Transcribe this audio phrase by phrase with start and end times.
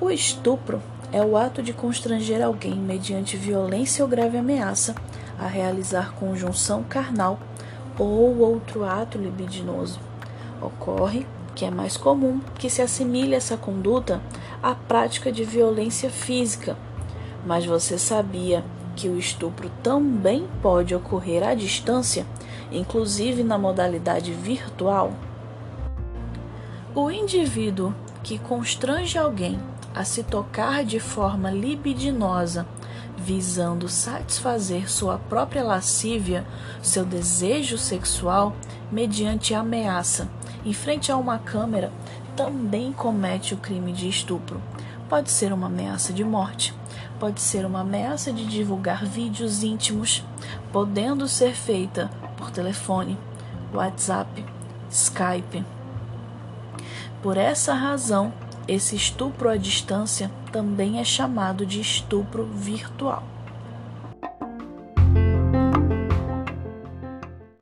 [0.00, 0.80] O estupro
[1.12, 4.94] é o ato de constranger alguém mediante violência ou grave ameaça
[5.36, 7.40] a realizar conjunção carnal
[7.98, 9.98] ou outro ato libidinoso.
[10.62, 14.22] Ocorre que é mais comum que se assimile essa conduta
[14.62, 16.76] à prática de violência física.
[17.44, 22.24] Mas você sabia que o estupro também pode ocorrer à distância,
[22.70, 25.12] inclusive na modalidade virtual?
[26.94, 29.58] O indivíduo que constrange alguém
[29.98, 32.64] a se tocar de forma libidinosa,
[33.16, 36.46] visando satisfazer sua própria lascívia,
[36.80, 38.54] seu desejo sexual,
[38.92, 40.28] mediante ameaça,
[40.64, 41.92] em frente a uma câmera,
[42.36, 44.62] também comete o crime de estupro.
[45.08, 46.72] Pode ser uma ameaça de morte,
[47.18, 50.24] pode ser uma ameaça de divulgar vídeos íntimos,
[50.72, 53.18] podendo ser feita por telefone,
[53.74, 54.44] WhatsApp,
[54.88, 55.64] Skype.
[57.20, 58.32] Por essa razão,
[58.68, 63.37] esse estupro à distância também é chamado de estupro virtual.